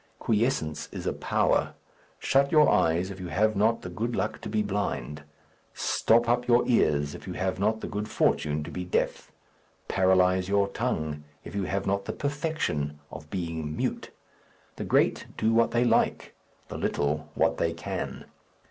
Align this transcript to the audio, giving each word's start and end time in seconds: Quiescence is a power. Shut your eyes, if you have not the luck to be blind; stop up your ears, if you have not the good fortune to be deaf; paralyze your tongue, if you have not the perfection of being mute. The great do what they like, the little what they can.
Quiescence 0.17 0.89
is 0.91 1.05
a 1.05 1.13
power. 1.13 1.75
Shut 2.17 2.51
your 2.51 2.67
eyes, 2.67 3.11
if 3.11 3.19
you 3.19 3.27
have 3.27 3.55
not 3.55 3.83
the 3.83 3.89
luck 3.89 4.41
to 4.41 4.49
be 4.49 4.63
blind; 4.63 5.21
stop 5.75 6.27
up 6.27 6.47
your 6.47 6.67
ears, 6.67 7.13
if 7.13 7.27
you 7.27 7.33
have 7.33 7.59
not 7.59 7.81
the 7.81 7.87
good 7.87 8.09
fortune 8.09 8.63
to 8.63 8.71
be 8.71 8.83
deaf; 8.83 9.31
paralyze 9.87 10.49
your 10.49 10.67
tongue, 10.69 11.23
if 11.43 11.53
you 11.53 11.65
have 11.65 11.85
not 11.85 12.05
the 12.05 12.13
perfection 12.13 12.97
of 13.11 13.29
being 13.29 13.77
mute. 13.77 14.09
The 14.75 14.85
great 14.85 15.27
do 15.37 15.53
what 15.53 15.69
they 15.69 15.85
like, 15.85 16.33
the 16.67 16.79
little 16.79 17.29
what 17.35 17.57
they 17.59 17.71
can. 17.71 18.25